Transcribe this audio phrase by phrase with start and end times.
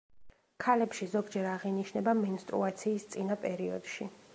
[0.63, 4.15] ქალებში ზოგჯერ აღინიშნება მენსტრუაციის წინა პერიოდში.